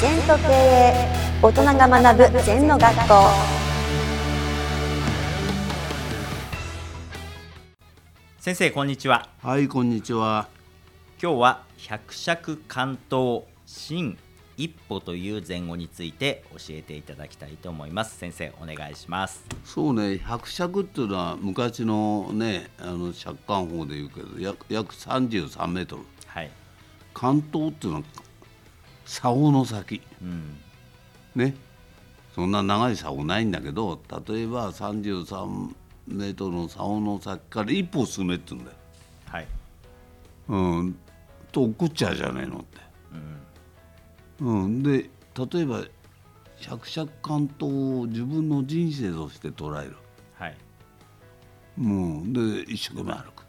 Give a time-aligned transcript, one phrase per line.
[0.00, 1.08] 全と経営
[1.42, 3.14] 大人が学ぶ全の学校。
[8.38, 9.28] 先生こんにちは。
[9.42, 10.48] はい、こんにちは。
[11.22, 14.16] 今日は百尺関東新
[14.56, 18.16] 一歩という前後について教えていただきたいと思います。
[18.16, 19.44] 先生お願いします。
[19.66, 26.02] そうね、百尺っていうのは昔のね、あの尺貫法で言うけど、約約33メートル。
[26.26, 26.50] はい。
[27.12, 28.04] 関東っていうのは
[29.10, 30.00] 竿の先。
[30.22, 30.56] うん
[31.34, 31.54] ね。
[32.34, 35.74] そんな長い竿ないんだけど、例えば33
[36.06, 38.76] メートルの竿の先から一歩進めって言うんだよ。
[39.26, 39.46] はい
[40.48, 40.98] うん。
[41.50, 42.78] と怒っちゃうじゃないのって。
[44.40, 44.82] うん。
[44.82, 45.84] で、例えば
[46.60, 47.72] 百尺関東
[48.02, 49.96] を自分の人生として捉える。
[50.34, 50.56] はい
[51.76, 53.44] もうで一生懸命歩く、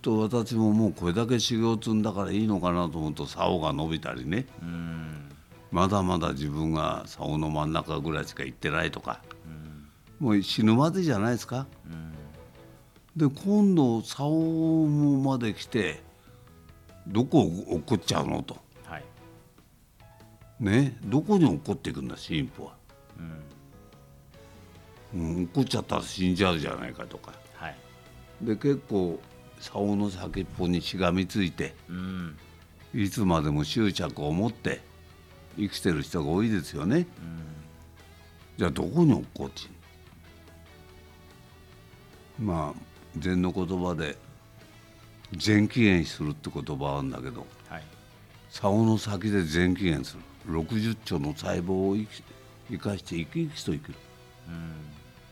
[0.00, 4.46] と私ももうこれだけ修行積んだからいいのかなと思うと竿が伸びたりね。
[4.62, 5.28] うん
[5.70, 9.20] まだまだ自分が竿の真ん中ぐらいしか行ってないとか、
[10.18, 11.66] もう死ぬまでじゃないですか、
[13.14, 16.02] で今度竿まで来て
[17.06, 18.56] どこを落っちゃうのと。
[18.84, 19.04] はい。
[20.58, 22.72] ねどこに落っていくんだ神父は、
[25.14, 25.34] うん。
[25.34, 27.32] 落っこっちゃったら死んじゃうじゃないかとか。
[27.56, 27.76] はい。
[28.40, 29.20] で結構
[29.60, 32.38] 竿の先っぽにしがみついてうん。
[32.94, 34.80] いつまでも執着を持って
[35.56, 37.06] 生きてる人が多いですよね、
[38.56, 39.68] じゃあどこに落っこっち
[42.38, 42.80] まあ
[43.18, 44.16] 禅の言葉で
[45.36, 47.82] 全起源するって言葉あるんだけどはい。
[48.50, 50.22] 竿の先で全起源する。
[50.48, 51.96] 60兆の細胞を
[52.70, 53.94] 生かして生き生きと生きる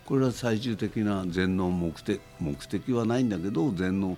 [0.06, 4.16] これは最終的な禅の目的目的はないんだけど禅の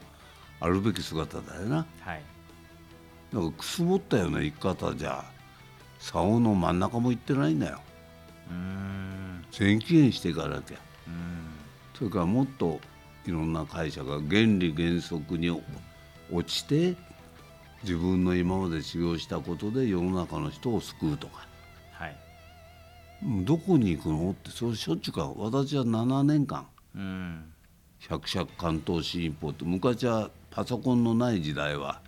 [0.61, 1.87] あるべき姿だよな。
[2.01, 2.23] はい。
[3.33, 5.25] だからくすぼったような生き方じゃ
[5.99, 7.81] 竿の真ん中も行ってないんだよ。
[8.51, 9.45] うん。
[9.51, 10.77] 全起源していかなきゃ。
[11.07, 11.39] うん。
[11.95, 12.81] それからもっと
[13.27, 15.51] いろんな会社が原理原則に
[16.31, 16.97] 落ちて
[17.83, 21.47] 自分の今まで修行したことで世の中の人を救うとか
[23.23, 24.31] どこに行くの？
[24.31, 26.67] ってそれしょっちゅうか私は7年間。
[26.95, 27.53] うん
[28.01, 32.01] 百尺関東新報って昔はパソコンのない時代は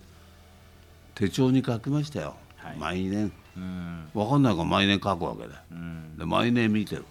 [1.15, 2.77] 手帳に書きましたよ、はい。
[2.77, 3.31] 毎年。
[3.57, 4.09] うん。
[4.13, 5.61] 分かんないから毎年書くわけだよ。
[5.71, 6.17] うん。
[6.17, 7.03] で毎年見てる、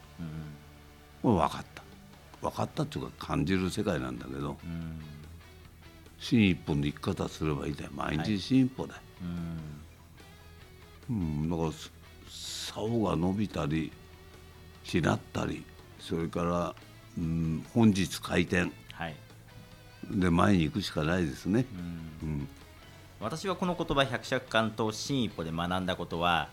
[1.23, 1.83] これ分かった。
[2.41, 4.57] 分かったっていうか感じる世界なんだけど、
[6.19, 7.91] 新一本で生き方すればいいんだよ。
[7.95, 9.01] 毎日新一歩だよ、
[11.11, 11.51] うん。
[11.51, 11.93] だからす
[12.73, 13.93] 竿が伸びたり
[14.85, 15.65] しなったり
[15.99, 16.75] それから、
[17.19, 18.73] うん、本日開店。
[18.93, 19.15] はい。
[20.11, 21.67] で前に行くしかないですね、
[22.23, 22.49] うん。
[23.21, 26.49] 私はこの言葉百尺関東新一歩で学んだことは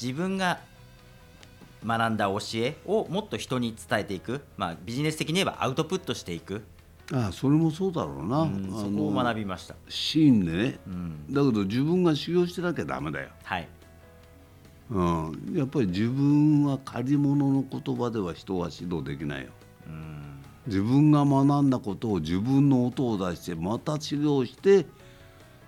[0.00, 0.60] 自分が
[1.84, 6.62] 学んだ教えをもっと人に伝えていく、まあ、ビジネス的に言えばアウトプットしていく、
[7.12, 9.74] ああそれもそうだろうな、うんあそこをの学びました。
[9.88, 11.32] シーンでね、ん。
[11.32, 13.68] だけど自分が修行してなきゃダメだよ、はい
[14.90, 19.50] うん、やっぱり自分は借り物の言葉では人は指導できないよ。
[19.86, 20.42] うん。
[20.66, 24.86] 自分が学んだことを自分の音を出してまた指導して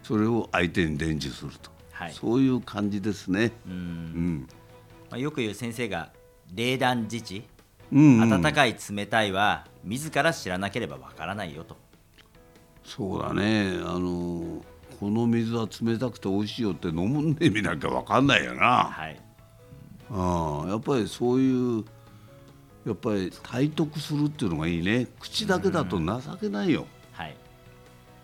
[0.03, 2.13] それを相手に伝授すると、はい。
[2.13, 3.53] そういう感じですね。
[3.67, 3.73] うん。
[3.73, 4.49] うん。
[5.09, 6.11] まあ、よく言う先生が
[6.53, 7.45] 冷暖自治、
[7.93, 8.35] うんうん。
[8.35, 11.77] 温かい冷たいは自ら知らなければわからないよと。
[12.85, 13.79] そうだね。
[13.85, 14.65] あの
[15.03, 19.21] この水は冷たくて美味しいよって飲んでみなきゃ分かんないよな、はい。
[20.13, 21.85] ああやっぱりそういう
[22.87, 25.09] やっぱり体得するっていうのがいいね。
[25.19, 27.37] 口だけだと情けないよ、はい。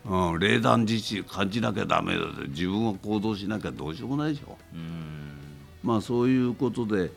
[0.05, 4.57] うん、冷暖自治感じなきゃダメだって自分は行動しなきゃどうしようもないでしょ。
[4.73, 5.33] うん。
[5.83, 7.11] まあそういうことで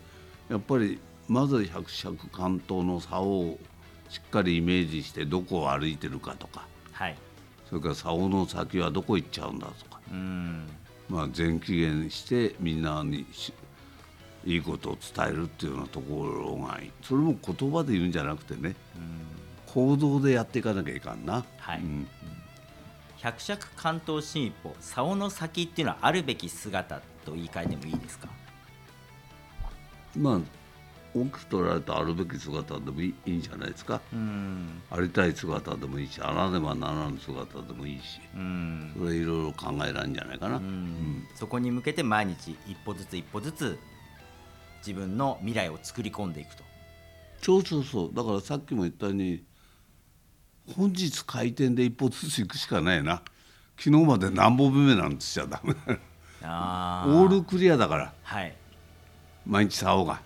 [0.49, 0.99] やっぱり
[1.29, 3.59] まず百尺関東の竿を
[4.09, 6.67] しっかりイメージしてどこを歩いてるかとか。
[6.91, 7.15] はい
[7.73, 9.99] それから竿の先はどこ行っちゃうんだとか。
[10.11, 10.67] うん。
[11.09, 13.51] まあ全起源してみんなにし
[14.45, 16.91] いいことを伝えるっていうようなところがいい。
[17.01, 18.75] それも言葉で言うんじゃなくてね
[19.65, 21.43] 行動でやっていかなきゃいかんな。
[21.57, 21.79] はい。
[21.79, 22.07] うん。
[23.17, 28.27] 百尺関東新一歩竿の先っていうのはあるべき姿と言い換えてもいいですか？
[30.15, 30.39] まあ
[31.15, 34.01] 大きく取られたあるべき姿でもいいんじゃないですか。
[34.11, 34.81] うん。
[34.89, 38.91] ありたい姿でもいいしあらねばならぬ姿でもいいしうん。
[38.97, 41.27] それいろいろ考えられるんじゃないかな、うん。
[41.35, 43.77] そこに向けて毎日一歩ずつ一歩ずつ
[44.79, 46.63] 自分の未来を作り込んでいくと。
[47.41, 48.13] そうそうそう。
[48.13, 49.43] だからさっきも言ったように
[50.75, 53.21] 本日開店で一歩ずつ行くしかないな。
[53.77, 55.73] 昨日まで何本目なんてしちゃダメ
[56.43, 58.13] オールクリアだから。
[58.23, 58.55] はい。
[59.45, 60.21] 毎日竿が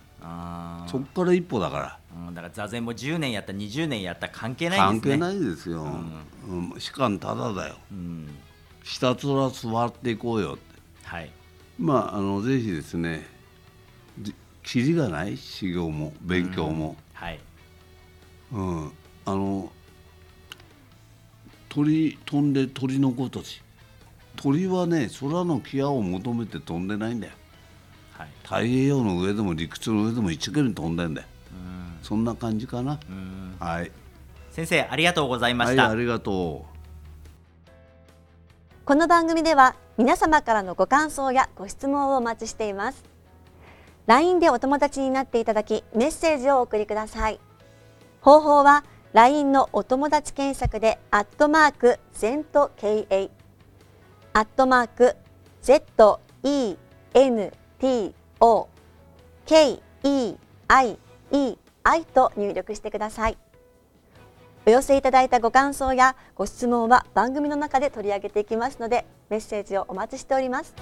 [0.88, 2.00] そっから一歩だから。
[2.28, 5.18] うん、だから座禅も10年やった20年やった関係ないんですね。
[5.18, 5.84] 関係ないですよ、
[6.48, 7.76] うん、士官ただだよ。
[7.92, 8.28] うん。
[8.84, 10.64] ひたすら座っていこうよって。
[11.04, 11.32] はい。
[11.78, 13.28] まああのぜひですね
[14.20, 14.34] じ
[14.64, 15.38] キリがない？
[15.38, 17.40] 修行も勉強も、はい。
[18.52, 18.92] うん。
[19.26, 19.72] あの
[21.70, 23.62] 鳥飛んで鳥のごとし。
[24.38, 27.34] 鳥はね空の際を求めて飛んでないんだよ
[28.18, 28.28] はい。
[28.44, 31.28] 太平洋の上でも陸地の上でも一生懸命飛んでんだよ。
[31.52, 32.00] うん。
[32.02, 33.00] そんな感じかな。
[33.10, 33.56] うん。
[33.60, 33.92] はい。
[34.52, 36.78] 先生ありがとうございまはいした、ありがとう。
[38.86, 43.04] この番組では皆様からのご感想やご質問をお待ちしています。
[44.08, 47.40] LINE でお友達になっていただきメッセージをお送りください。
[48.22, 48.84] 方法は
[49.14, 53.30] LINE のお友達検索でアットマーク ZENTKA
[54.34, 55.16] アットマーク
[57.80, 58.68] T O
[59.46, 60.36] K E
[60.68, 60.98] I
[61.32, 63.38] E I と入力してください。
[64.66, 70.74] お寄せいただいたご感想やご質問は番組の中で取り上げていきますのでメッセージをお待ちしております。